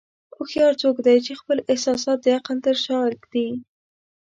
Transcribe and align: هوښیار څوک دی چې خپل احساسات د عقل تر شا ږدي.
هوښیار 0.35 0.73
څوک 0.81 0.95
دی 1.05 1.17
چې 1.25 1.39
خپل 1.41 1.57
احساسات 1.71 2.17
د 2.21 2.27
عقل 2.37 2.57
تر 2.65 2.75
شا 2.85 2.99
ږدي. 3.21 3.49